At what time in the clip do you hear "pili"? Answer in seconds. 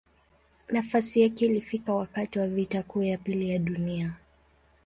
3.17-3.49